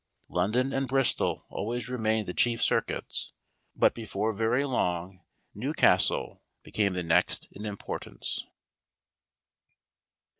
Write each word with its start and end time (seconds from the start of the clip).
London 0.29 0.73
and 0.73 0.87
Bristol 0.87 1.45
always 1.49 1.87
remained 1.87 2.27
the 2.27 2.33
chief 2.33 2.59
circuits; 2.63 3.33
but 3.75 3.93
before 3.93 4.33
very 4.33 4.63
long 4.63 5.21
Newcastle 5.53 6.41
became 6.63 6.93
the 6.93 7.03
next 7.03 7.47
in 7.51 7.67
importance. 7.67 8.43